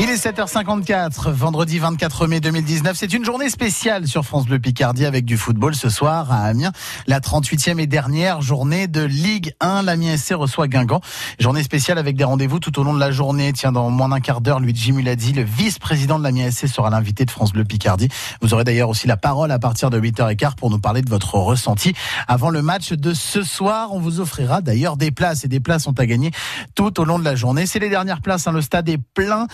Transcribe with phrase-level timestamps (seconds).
[0.00, 2.96] Il est 7h54, vendredi 24 mai 2019.
[2.96, 6.70] C'est une journée spéciale sur France Bleu Picardie avec du football ce soir à Amiens.
[7.08, 9.82] La 38e et dernière journée de Ligue 1.
[9.82, 11.00] L'Amiens SC reçoit Guingamp.
[11.40, 13.52] Journée spéciale avec des rendez-vous tout au long de la journée.
[13.52, 17.24] Tiens, dans moins d'un quart d'heure, Luigi Muladi, le vice-président de l'Amiens SC, sera l'invité
[17.24, 18.08] de France Bleu Picardie.
[18.40, 21.34] Vous aurez d'ailleurs aussi la parole à partir de 8h15 pour nous parler de votre
[21.34, 21.92] ressenti
[22.28, 23.92] avant le match de ce soir.
[23.92, 26.30] On vous offrira d'ailleurs des places et des places sont à gagner
[26.76, 27.66] tout au long de la journée.
[27.66, 28.46] C'est les dernières places.
[28.46, 28.52] Hein.
[28.52, 29.48] Le stade est plein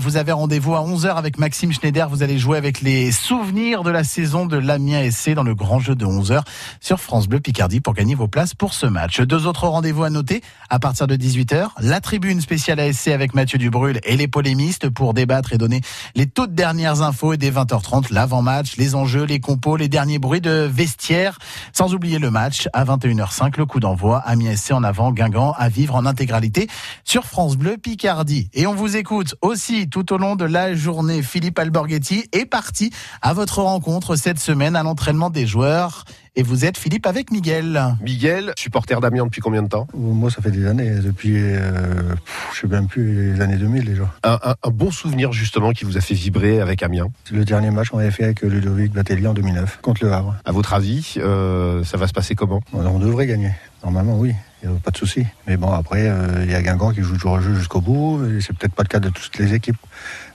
[0.00, 2.08] vous avez rendez-vous à 11h avec Maxime Schneider.
[2.08, 5.78] Vous allez jouer avec les souvenirs de la saison de l'Amiens SC dans le grand
[5.78, 6.42] jeu de 11h
[6.80, 9.20] sur France Bleu Picardie pour gagner vos places pour ce match.
[9.20, 11.70] Deux autres rendez-vous à noter à partir de 18h.
[11.80, 15.82] La tribune spéciale ASC avec Mathieu Dubrul et les polémistes pour débattre et donner
[16.14, 20.40] les toutes dernières infos et dès 20h30 l'avant-match, les enjeux, les compos, les derniers bruits
[20.40, 21.38] de vestiaire.
[21.72, 24.18] Sans oublier le match à 21h05, le coup d'envoi.
[24.18, 26.68] Amiens SC en avant, Guingamp à vivre en intégralité
[27.04, 28.48] sur France Bleu Picardie.
[28.54, 29.57] Et on vous écoute aussi
[29.90, 31.22] tout au long de la journée.
[31.22, 32.90] Philippe Alborghetti est parti
[33.22, 36.04] à votre rencontre cette semaine à l'entraînement des joueurs.
[36.36, 37.96] Et vous êtes Philippe avec Miguel.
[38.00, 39.88] Miguel, supporter d'Amiens depuis combien de temps?
[39.94, 42.14] Moi, ça fait des années, depuis, euh,
[42.54, 44.14] je sais même plus, les années 2000 déjà.
[44.22, 47.10] Un, un, bon souvenir justement qui vous a fait vibrer avec Amiens?
[47.32, 50.36] Le dernier match qu'on avait fait avec Ludovic Batelli en 2009, contre le Havre.
[50.44, 52.60] À votre avis, euh, ça va se passer comment?
[52.72, 53.50] On devrait gagner.
[53.82, 54.34] Normalement, oui.
[54.62, 55.24] Il n'y a pas de souci.
[55.46, 58.20] Mais bon, après, euh, il y a Guingamp qui joue toujours le jeu jusqu'au bout.
[58.40, 59.76] C'est peut-être pas le cas de toutes les équipes.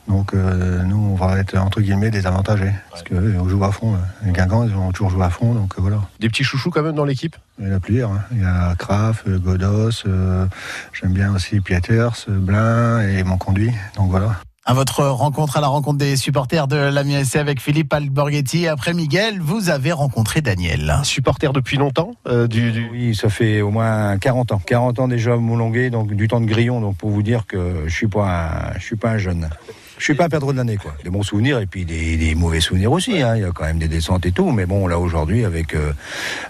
[0.07, 2.73] Donc, euh, nous, on va être entre guillemets désavantagés.
[2.89, 3.97] Parce qu'on joue à fond.
[4.25, 5.53] Les Guingamp, ils ont toujours joué à fond.
[5.53, 6.01] Donc, voilà.
[6.19, 7.35] Des petits chouchous quand même dans l'équipe?
[7.59, 8.11] Il y en a plusieurs.
[8.11, 8.21] Hein.
[8.31, 10.03] Il y a Kraft, Godos.
[10.05, 10.45] Euh,
[10.93, 13.71] j'aime bien aussi Pieters, Blin et mon conduit.
[13.95, 17.91] Donc, voilà à votre rencontre à la rencontre des supporters de l'Amiens SC avec Philippe
[17.93, 18.67] Alborghetti.
[18.67, 20.95] Après Miguel, vous avez rencontré Daniel.
[21.03, 24.61] Supporter depuis longtemps euh, du, Oui, ça fait au moins 40 ans.
[24.65, 27.93] 40 ans déjà Moulonguet, donc du temps de Grillon, donc pour vous dire que je
[27.93, 29.49] suis pas je suis pas un jeune
[29.97, 30.95] je suis pas un perdreau de l'année, quoi.
[31.03, 33.21] Des bons souvenirs et puis des, des mauvais souvenirs aussi.
[33.21, 33.35] Hein.
[33.35, 34.51] Il y a quand même des descentes et tout.
[34.51, 35.93] Mais bon, là aujourd'hui, avec euh,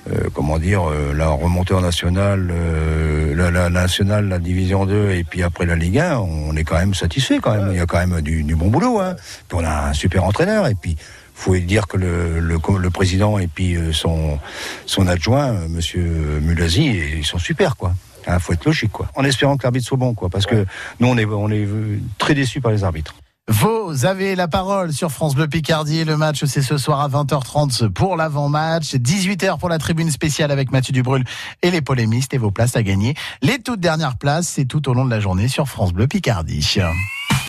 [0.10, 5.12] euh, comment dire, euh, la remontée en nationale, euh, la, la, nationale, la division 2
[5.12, 7.70] et puis après la Ligue 1, on est quand même satisfait quand même.
[7.72, 9.00] Il y a quand même du, du bon boulot.
[9.00, 9.16] Hein.
[9.48, 10.96] Puis on a un super entraîneur et puis
[11.36, 14.40] faut dire que le, le, le, président et puis son,
[14.86, 16.86] son adjoint, Monsieur Mulazi,
[17.18, 17.94] ils sont super, quoi.
[18.26, 19.10] Il hein, faut être logique, quoi.
[19.16, 20.30] En espérant que l'arbitre soit bon, quoi.
[20.30, 20.66] Parce que
[21.00, 21.68] nous, on est, on est
[22.18, 23.16] très déçus par les arbitres.
[23.50, 26.06] Vous avez la parole sur France Bleu Picardie.
[26.06, 28.96] Le match, c'est ce soir à 20h30 pour l'avant-match.
[28.96, 31.26] 18h pour la tribune spéciale avec Mathieu Dubrul
[31.62, 33.16] et les polémistes et vos places à gagner.
[33.42, 36.80] Les toutes dernières places, c'est tout au long de la journée sur France Bleu Picardie.